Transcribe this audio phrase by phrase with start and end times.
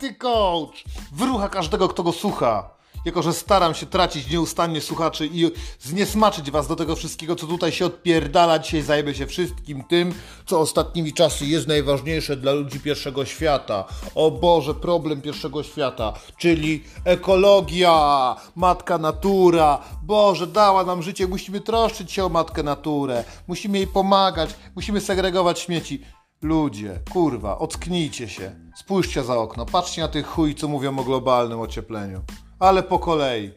[0.00, 0.84] Antycoach!
[1.12, 2.70] Wyrucha każdego, kto go słucha.
[3.04, 7.72] Jako, że staram się tracić nieustannie słuchaczy i zniesmaczyć was do tego wszystkiego, co tutaj
[7.72, 10.14] się odpierdala, dzisiaj zajmę się wszystkim tym,
[10.46, 13.84] co ostatnimi czasy jest najważniejsze dla ludzi pierwszego świata.
[14.14, 19.78] O Boże, problem pierwszego świata, czyli ekologia, matka natura.
[20.02, 25.60] Boże, dała nam życie, musimy troszczyć się o matkę naturę, musimy jej pomagać, musimy segregować
[25.60, 26.04] śmieci.
[26.42, 28.52] Ludzie, kurwa, ocknijcie się.
[28.76, 32.20] Spójrzcie za okno, patrzcie na tych chuj, co mówią o globalnym ociepleniu.
[32.58, 33.50] Ale po kolei.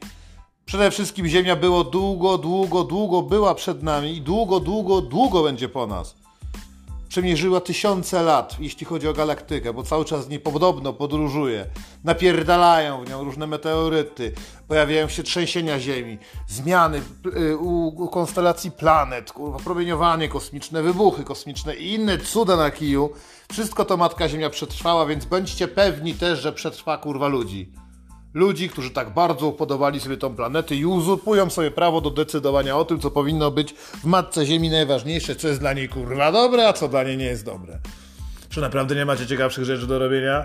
[0.65, 5.69] Przede wszystkim Ziemia było długo, długo, długo była przed nami i długo, długo, długo będzie
[5.69, 6.15] po nas.
[7.13, 11.65] Przemierzyła tysiące lat, jeśli chodzi o galaktykę, bo cały czas z podobno podróżuje.
[12.03, 14.33] Napierdalają w nią różne meteoryty,
[14.67, 16.17] pojawiają się trzęsienia Ziemi,
[16.47, 17.01] zmiany
[17.37, 23.09] y, u konstelacji planet, kurwa, promieniowanie kosmiczne, wybuchy kosmiczne i inne cuda na kiju.
[23.51, 27.71] Wszystko to Matka Ziemia przetrwała, więc bądźcie pewni też, że przetrwa kurwa ludzi
[28.33, 32.85] ludzi, którzy tak bardzo upodobali sobie tą planetę i uzurpują sobie prawo do decydowania o
[32.85, 36.73] tym, co powinno być w Matce Ziemi najważniejsze, co jest dla niej kurwa dobre, a
[36.73, 37.79] co dla niej nie jest dobre.
[38.49, 40.43] Czy naprawdę nie macie ciekawszych rzeczy do robienia?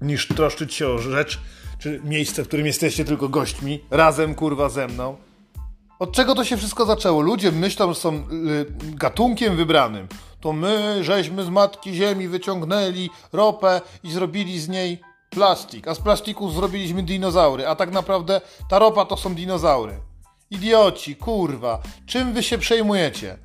[0.00, 1.40] Niż troszczyć się o rzecz,
[1.78, 5.16] czy miejsce, w którym jesteście tylko gośćmi, razem kurwa ze mną.
[5.98, 7.20] Od czego to się wszystko zaczęło?
[7.20, 8.22] Ludzie myślą, są y,
[8.80, 10.08] gatunkiem wybranym.
[10.40, 15.00] To my, żeśmy z Matki Ziemi wyciągnęli ropę i zrobili z niej
[15.34, 20.00] plastik, a z plastiku zrobiliśmy dinozaury, a tak naprawdę ta ropa to są dinozaury.
[20.50, 23.38] Idioci, kurwa, czym wy się przejmujecie?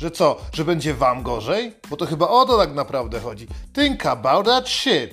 [0.00, 1.72] Że co, że będzie wam gorzej?
[1.90, 3.46] Bo to chyba o to tak naprawdę chodzi.
[3.74, 5.10] Think about that shit.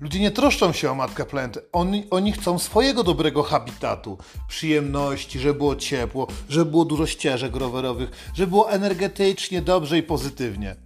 [0.00, 1.60] Ludzie nie troszczą się o matkę planetę.
[1.72, 8.30] Oni, oni chcą swojego dobrego habitatu, przyjemności, żeby było ciepło, żeby było dużo ścieżek rowerowych,
[8.34, 10.76] żeby było energetycznie, dobrze i pozytywnie.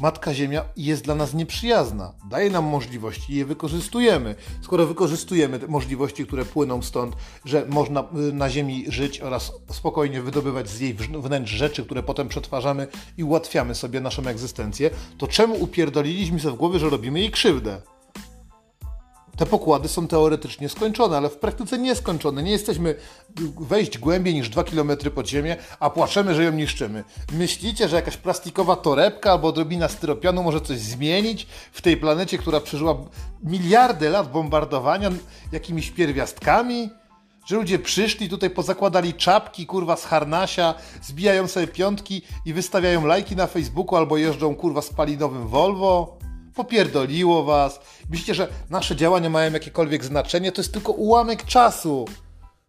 [0.00, 2.12] Matka Ziemia jest dla nas nieprzyjazna.
[2.30, 4.34] Daje nam możliwości i je wykorzystujemy.
[4.62, 10.22] Skoro wykorzystujemy te możliwości, które płyną stąd, że można y, na Ziemi żyć oraz spokojnie
[10.22, 12.86] wydobywać z jej wnętrz rzeczy, które potem przetwarzamy
[13.18, 17.82] i ułatwiamy sobie naszą egzystencję, to czemu upierdoliliśmy sobie w głowie, że robimy jej krzywdę?
[19.36, 22.42] Te pokłady są teoretycznie skończone, ale w praktyce nieskończone.
[22.42, 22.94] Nie jesteśmy
[23.60, 27.04] wejść głębiej niż 2 km pod ziemię, a płaczemy, że ją niszczymy.
[27.32, 32.60] Myślicie, że jakaś plastikowa torebka albo odrobina styropianu może coś zmienić w tej planecie, która
[32.60, 32.96] przeżyła
[33.42, 35.10] miliardy lat bombardowania
[35.52, 36.90] jakimiś pierwiastkami?
[37.46, 43.36] Że ludzie przyszli tutaj, pozakładali czapki, kurwa, z harnasia, zbijają sobie piątki i wystawiają lajki
[43.36, 46.21] na Facebooku albo jeżdżą, kurwa, spalinowym Volvo?
[46.54, 47.80] Popierdoliło was.
[48.10, 50.52] Myślicie, że nasze działania mają jakiekolwiek znaczenie?
[50.52, 52.04] To jest tylko ułamek czasu.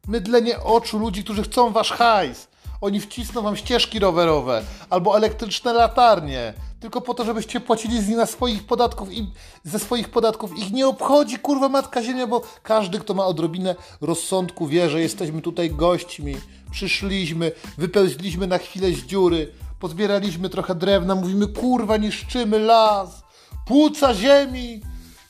[0.07, 2.47] Mydlenie oczu ludzi, którzy chcą wasz hajs.
[2.81, 8.17] Oni wcisną wam ścieżki rowerowe albo elektryczne latarnie, tylko po to, żebyście płacili z nich
[8.17, 9.31] na swoich podatków i
[9.63, 10.57] ze swoich podatków.
[10.57, 15.41] Ich nie obchodzi kurwa matka ziemia, bo każdy, kto ma odrobinę rozsądku, wie, że jesteśmy
[15.41, 16.35] tutaj gośćmi.
[16.71, 23.22] Przyszliśmy, wypełzliśmy na chwilę z dziury, pozbieraliśmy trochę drewna, mówimy kurwa, niszczymy las
[23.65, 24.81] płuca ziemi,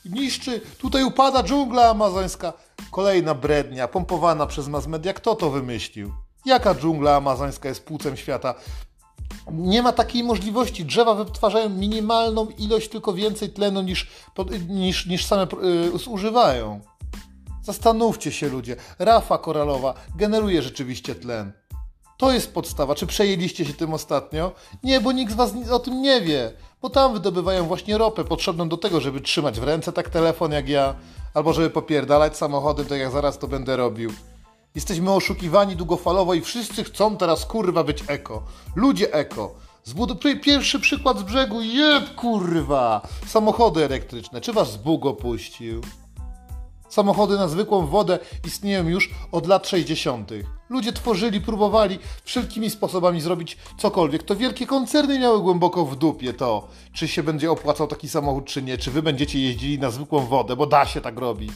[0.04, 2.52] niszczy, tutaj upada dżungla amazońska.
[2.90, 5.12] Kolejna brednia, pompowana przez mass media.
[5.12, 6.12] Kto to wymyślił?
[6.44, 8.54] Jaka dżungla amazońska jest płucem świata?
[9.52, 10.84] Nie ma takiej możliwości.
[10.84, 14.10] Drzewa wytwarzają minimalną ilość, tylko więcej tlenu niż,
[14.68, 15.46] niż, niż same
[15.92, 16.80] yy, zużywają.
[17.62, 18.76] Zastanówcie się ludzie.
[18.98, 21.52] Rafa koralowa generuje rzeczywiście tlen.
[22.16, 22.94] To jest podstawa.
[22.94, 24.52] Czy przejęliście się tym ostatnio?
[24.82, 26.52] Nie, bo nikt z Was o tym nie wie.
[26.84, 30.68] Bo tam wydobywają właśnie ropę potrzebną do tego, żeby trzymać w ręce tak telefon jak
[30.68, 30.94] ja,
[31.34, 34.12] albo żeby popierdalać samochodem, tak jak zaraz to będę robił.
[34.74, 38.42] Jesteśmy oszukiwani długofalowo i wszyscy chcą teraz kurwa być eko.
[38.76, 39.54] Ludzie eko.
[39.84, 41.62] Zbuduj pierwszy przykład z brzegu.
[41.62, 43.08] Jeb kurwa.
[43.26, 44.40] Samochody elektryczne.
[44.40, 45.80] Czy was Bóg opuścił?
[46.88, 50.30] Samochody na zwykłą wodę istnieją już od lat 60.
[50.68, 54.22] Ludzie tworzyli, próbowali wszelkimi sposobami zrobić cokolwiek.
[54.22, 58.62] To wielkie koncerny miały głęboko w dupie to, czy się będzie opłacał taki samochód, czy
[58.62, 61.52] nie, czy wy będziecie jeździli na zwykłą wodę, bo da się tak robić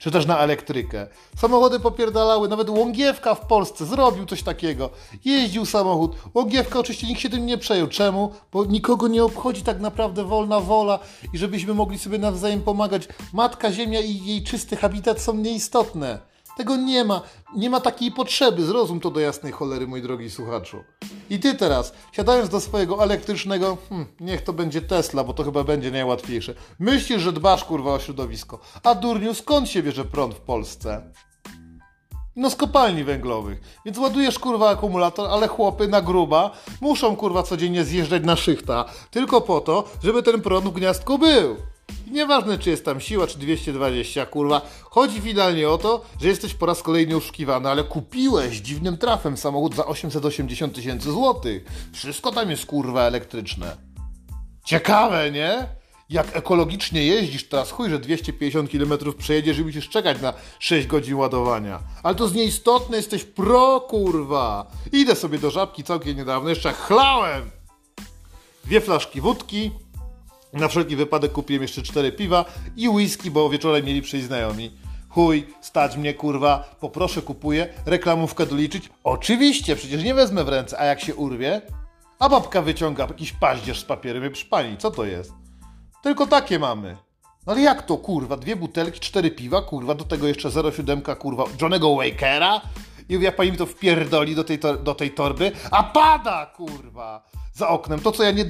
[0.00, 1.06] czy też na elektrykę.
[1.36, 4.90] Samochody popierdalały, nawet Łągiewka w Polsce zrobił coś takiego.
[5.24, 6.16] Jeździł samochód.
[6.34, 7.86] Łągiewka oczywiście nikt się tym nie przejął.
[7.86, 8.32] Czemu?
[8.52, 10.98] Bo nikogo nie obchodzi tak naprawdę wolna wola
[11.32, 13.08] i żebyśmy mogli sobie nawzajem pomagać.
[13.32, 16.29] Matka Ziemia i jej czysty habitat są nieistotne.
[16.60, 17.22] Tego nie ma.
[17.56, 18.64] Nie ma takiej potrzeby.
[18.64, 20.84] Zrozum to do jasnej cholery, mój drogi słuchaczu.
[21.30, 25.64] I ty teraz, siadając do swojego elektrycznego, hmm, niech to będzie Tesla, bo to chyba
[25.64, 26.54] będzie najłatwiejsze.
[26.78, 28.58] Myślisz, że dbasz kurwa o środowisko.
[28.82, 31.12] A durniu, skąd się bierze prąd w Polsce?
[32.36, 33.60] No z kopalni węglowych.
[33.84, 38.84] Więc ładujesz kurwa akumulator, ale chłopy na gruba muszą kurwa codziennie zjeżdżać na szychta.
[39.10, 41.56] Tylko po to, żeby ten prąd w gniazdku był.
[42.10, 44.60] Nieważne, czy jest tam siła, czy 220, kurwa.
[44.82, 49.74] Chodzi finalnie o to, że jesteś po raz kolejny oszukiwany, ale kupiłeś dziwnym trafem samochód
[49.74, 51.64] za 880 tysięcy złotych.
[51.92, 53.76] Wszystko tam jest, kurwa, elektryczne.
[54.64, 55.66] Ciekawe, nie?
[56.10, 61.14] Jak ekologicznie jeździsz teraz, chuj, że 250 km przejedziesz i musisz czekać na 6 godzin
[61.14, 61.80] ładowania.
[62.02, 64.70] Ale to z nieistotne, jesteś pro, kurwa.
[64.92, 67.50] Idę sobie do żabki całkiem niedawno, jeszcze chlałem.
[68.64, 69.70] Dwie flaszki wódki,
[70.52, 72.44] na wszelki wypadek kupiłem jeszcze cztery piwa
[72.76, 74.70] i whisky, bo wieczorem mieli przyjść znajomi.
[75.08, 78.90] Chuj, stać mnie kurwa, poproszę, kupuję, reklamówkę doliczyć.
[79.04, 81.62] Oczywiście, przecież nie wezmę w ręce, a jak się urwie?
[82.18, 85.32] A babka wyciąga jakiś paździerz z papierem i pani, co to jest?
[86.02, 86.96] Tylko takie mamy.
[87.46, 88.36] No ale jak to kurwa?
[88.36, 92.60] Dwie butelki, cztery piwa, kurwa, do tego jeszcze 0,7 kurwa Johnego Wakera?
[93.08, 97.22] I jak pani mi to wpierdoli do tej, do tej torby, a pada kurwa!
[97.52, 98.44] Za oknem, to co ja nie...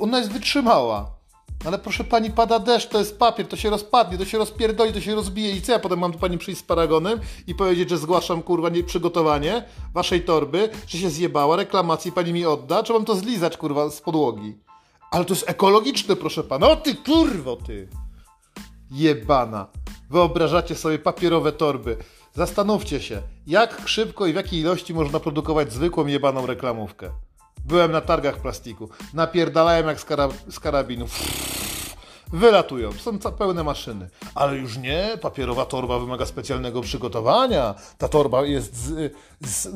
[0.00, 1.21] Ona jest wytrzymała.
[1.64, 5.00] Ale proszę pani, pada deszcz, to jest papier, to się rozpadnie, to się rozpierdoli, to
[5.00, 7.98] się rozbije i co ja potem mam do pani przyjść z paragonem i powiedzieć, że
[7.98, 9.64] zgłaszam kurwa nie, przygotowanie
[9.94, 14.00] waszej torby, że się zjebała, reklamacji pani mi odda, czy mam to zlizać kurwa z
[14.00, 14.58] podłogi?
[15.10, 16.68] Ale to jest ekologiczne, proszę pana.
[16.68, 17.88] O ty kurwo ty!
[18.90, 19.66] Jebana.
[20.10, 21.96] Wyobrażacie sobie papierowe torby.
[22.34, 27.10] Zastanówcie się, jak szybko i w jakiej ilości można produkować zwykłą jebaną reklamówkę.
[27.64, 28.88] Byłem na targach plastiku.
[29.14, 31.10] Napierdalałem jak z, karab z karabinów.
[32.32, 34.08] Wylatują, są pełne maszyny.
[34.34, 37.74] Ale już nie, papierowa torba wymaga specjalnego przygotowania.
[37.98, 39.12] Ta torba jest z,
[39.46, 39.68] z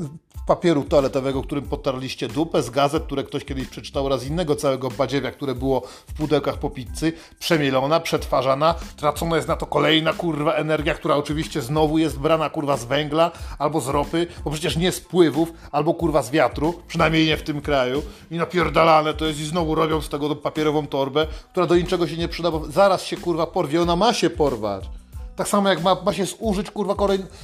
[0.47, 5.31] papieru toaletowego, którym potarliście dupę, z gazet, które ktoś kiedyś przeczytał raz innego całego badziewia,
[5.31, 10.93] które było w pudełkach po pizzy, przemielona, przetwarzana, tracona jest na to kolejna kurwa energia,
[10.93, 15.01] która oczywiście znowu jest brana kurwa z węgla albo z ropy, bo przecież nie z
[15.01, 18.03] pływów, albo kurwa z wiatru, przynajmniej nie w tym kraju.
[18.31, 22.17] I napierdalane to jest i znowu robią z tego papierową torbę, która do niczego się
[22.17, 24.89] nie przyda, bo zaraz się kurwa porwie, ona ma się porwać.
[25.35, 26.95] Tak samo jak ma, ma się zużyć kurwa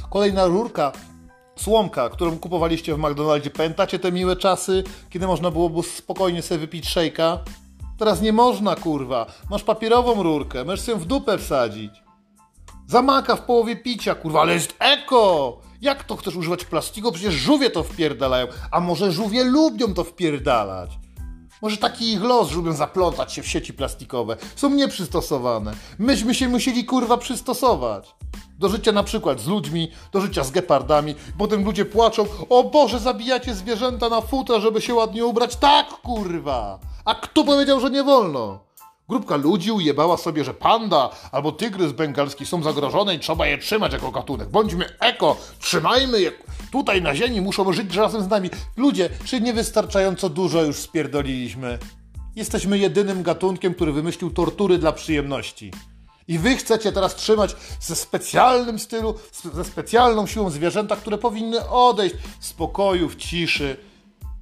[0.09, 0.91] kolejna rurka
[1.55, 3.50] słomka, którą kupowaliście w McDonaldzie.
[3.50, 7.39] Pamiętacie te miłe czasy, kiedy można było spokojnie sobie wypić szejka?
[7.97, 9.25] Teraz nie można, kurwa.
[9.50, 11.91] Masz papierową rurkę, możesz się w dupę wsadzić.
[12.88, 15.57] Zamaka w połowie picia, kurwa, ale jest eko!
[15.81, 17.11] Jak to chcesz używać plastiku?
[17.11, 18.47] Przecież żółwie to wpierdalają.
[18.71, 21.02] A może żółwie lubią to wpierdalać?
[21.63, 24.38] Może taki ich los, że lubią zaplątać się w sieci plastikowe.
[24.56, 25.74] Są nieprzystosowane.
[26.00, 28.15] Myśmy się musieli, kurwa, przystosować.
[28.60, 31.15] Do życia na przykład z ludźmi, do życia z gepardami.
[31.38, 35.56] Potem ludzie płaczą, o Boże, zabijacie zwierzęta na futra, żeby się ładnie ubrać.
[35.56, 36.80] Tak, kurwa!
[37.06, 38.60] A kto powiedział, że nie wolno?
[39.09, 43.94] Grupka ludzi ujebała sobie, że panda albo tygrys bengalski są zagrożone i trzeba je trzymać
[43.94, 44.50] jako gatunek.
[44.50, 46.31] Bądźmy eko, trzymajmy je.
[46.71, 48.50] Tutaj na ziemi muszą żyć razem z nami.
[48.77, 51.79] Ludzie, czy niewystarczająco dużo już spierdoliliśmy?
[52.35, 55.71] Jesteśmy jedynym gatunkiem, który wymyślił tortury dla przyjemności.
[56.27, 59.15] I wy chcecie teraz trzymać ze specjalnym stylu,
[59.53, 63.77] ze specjalną siłą zwierzęta, które powinny odejść w spokoju, w ciszy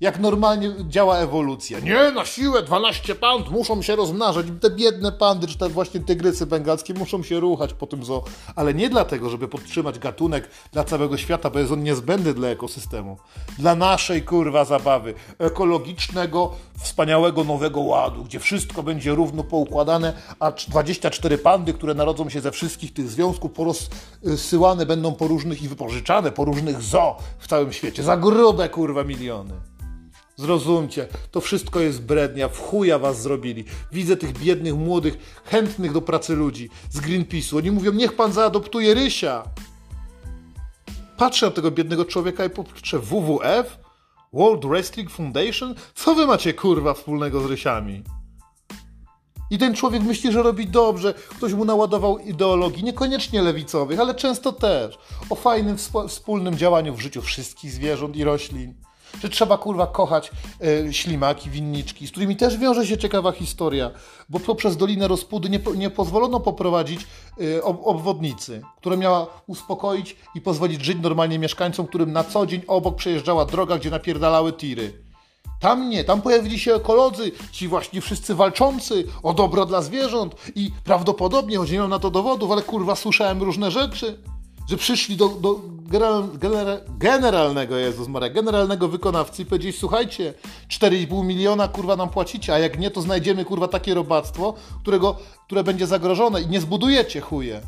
[0.01, 1.79] jak normalnie działa ewolucja.
[1.79, 4.45] Nie, na siłę 12 pand muszą się rozmnażać.
[4.61, 8.23] Te biedne pandy, czy te właśnie tygrysy bengalskie muszą się ruchać po tym zoo.
[8.55, 13.17] Ale nie dlatego, żeby podtrzymać gatunek dla całego świata, bo jest on niezbędny dla ekosystemu.
[13.59, 15.13] Dla naszej kurwa zabawy.
[15.39, 22.41] Ekologicznego, wspaniałego nowego ładu, gdzie wszystko będzie równo poukładane, a 24 pandy, które narodzą się
[22.41, 27.73] ze wszystkich tych związków, porozsyłane będą po różnych i wypożyczane po różnych zoo w całym
[27.73, 28.03] świecie.
[28.03, 29.70] Za grube kurwa miliony.
[30.37, 33.65] Zrozumcie, to wszystko jest brednia, w chuja was zrobili.
[33.91, 37.57] Widzę tych biednych, młodych, chętnych do pracy ludzi z Greenpeace'u.
[37.57, 39.43] Oni mówią, niech pan zaadoptuje Rysia.
[41.17, 43.79] Patrzę na tego biednego człowieka i popatrzę, WWF?
[44.33, 45.75] World Wrestling Foundation?
[45.95, 48.03] Co wy macie kurwa wspólnego z Rysiami?
[49.51, 54.51] I ten człowiek myśli, że robi dobrze, ktoś mu naładował ideologii, niekoniecznie lewicowych, ale często
[54.51, 54.97] też,
[55.29, 58.73] o fajnym wspólnym działaniu w życiu wszystkich zwierząt i roślin
[59.21, 60.31] że trzeba kurwa kochać
[60.87, 63.91] e, ślimaki, winniczki, z którymi też wiąże się ciekawa historia,
[64.29, 67.07] bo poprzez Dolinę Rozpudy nie, nie pozwolono poprowadzić
[67.57, 72.61] e, ob, obwodnicy, która miała uspokoić i pozwolić żyć normalnie mieszkańcom, którym na co dzień
[72.67, 74.93] obok przejeżdżała droga, gdzie napierdalały tiry.
[75.59, 80.71] Tam nie, tam pojawili się ekolodzy, ci właśnie wszyscy walczący o dobro dla zwierząt i
[80.83, 84.17] prawdopodobnie, choć nie mam na to dowodów, ale kurwa słyszałem różne rzeczy,
[84.69, 85.59] że przyszli do, do
[85.91, 90.33] general, general, generalnego, Jezus Maria, generalnego wykonawcy i powiedzieli, słuchajcie,
[90.69, 95.63] 4,5 miliona kurwa nam płacicie, a jak nie, to znajdziemy kurwa takie robactwo, którego, które
[95.63, 97.61] będzie zagrożone i nie zbudujecie chuje.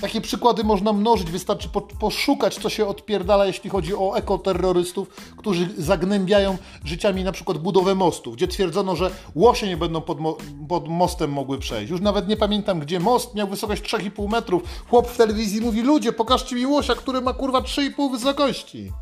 [0.00, 5.68] Takie przykłady można mnożyć, wystarczy po, poszukać, co się odpierdala, jeśli chodzi o ekoterrorystów, którzy
[5.78, 10.36] zagnębiają życiami na przykład budowę mostów, gdzie twierdzono, że łosie nie będą pod, mo
[10.68, 11.90] pod mostem mogły przejść.
[11.90, 14.62] Już nawet nie pamiętam, gdzie most miał wysokość 3,5 metrów.
[14.90, 18.92] Chłop w telewizji mówi, ludzie, pokażcie mi łosia, który ma kurwa 3,5 wysokości.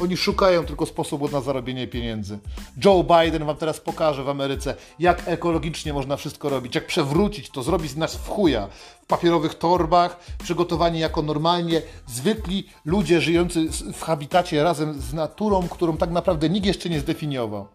[0.00, 2.38] Oni szukają tylko sposobu na zarobienie pieniędzy.
[2.84, 7.62] Joe Biden wam teraz pokaże w Ameryce, jak ekologicznie można wszystko robić, jak przewrócić to,
[7.62, 8.68] zrobić z nas w chuja.
[9.02, 15.96] W papierowych torbach, przygotowani jako normalnie zwykli ludzie żyjący w habitacie razem z naturą, którą
[15.96, 17.68] tak naprawdę nikt jeszcze nie zdefiniował.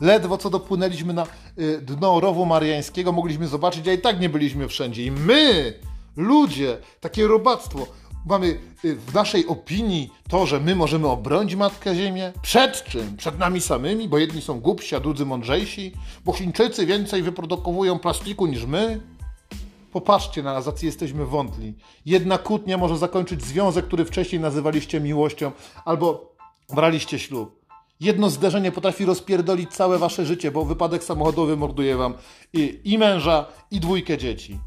[0.00, 1.26] Ledwo co dopłynęliśmy na
[1.58, 5.04] y, dno rowu mariańskiego, mogliśmy zobaczyć, a i tak nie byliśmy wszędzie.
[5.04, 5.74] I my,
[6.16, 7.86] ludzie, takie robactwo,
[8.26, 12.32] mamy y, w naszej opinii to, że my możemy obronić Matkę Ziemię?
[12.42, 13.16] Przed czym?
[13.16, 15.92] Przed nami samymi, bo jedni są głupsi, a drudzy mądrzejsi?
[16.24, 19.00] Bo Chińczycy więcej wyprodukowują plastiku niż my?
[19.92, 21.74] Popatrzcie na nas, jesteśmy wątli.
[22.06, 25.52] Jedna kłótnia może zakończyć związek, który wcześniej nazywaliście miłością,
[25.84, 26.32] albo
[26.74, 27.66] braliście ślub.
[28.00, 32.14] Jedno zderzenie potrafi rozpierdolić całe wasze życie, bo wypadek samochodowy morduje wam
[32.52, 34.58] i, i męża, i dwójkę dzieci.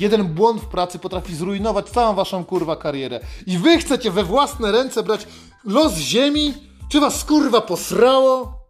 [0.00, 3.20] Jeden błąd w pracy potrafi zrujnować całą waszą kurwa karierę.
[3.46, 5.26] I wy chcecie we własne ręce brać
[5.64, 6.54] los ziemi?
[6.88, 8.63] Czy was kurwa posrało?